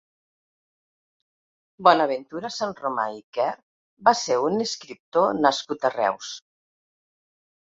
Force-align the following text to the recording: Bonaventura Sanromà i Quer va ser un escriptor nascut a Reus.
Bonaventura 1.87 2.51
Sanromà 2.57 3.05
i 3.17 3.21
Quer 3.39 3.51
va 4.09 4.15
ser 4.23 4.39
un 4.47 4.67
escriptor 4.69 5.39
nascut 5.45 5.87
a 5.87 5.93
Reus. 5.99 6.33